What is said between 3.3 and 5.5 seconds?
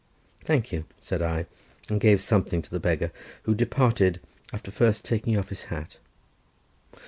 who departed, after first taking off